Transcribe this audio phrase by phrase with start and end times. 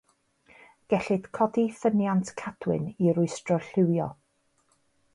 [0.93, 4.13] Gellid codi ffyniant cadwyn i rwystro'r llywio.